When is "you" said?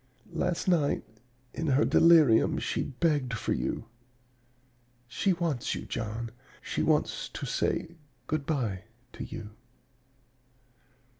3.53-3.85, 5.75-5.85, 9.23-9.51